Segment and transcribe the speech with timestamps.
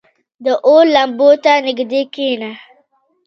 [0.45, 2.51] •د اور لمبو ته نږدې کښېنه.